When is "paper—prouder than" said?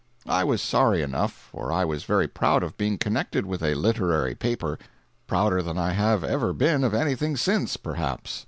4.33-5.77